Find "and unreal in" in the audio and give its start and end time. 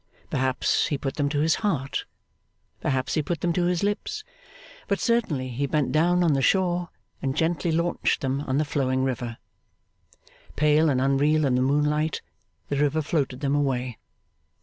10.89-11.53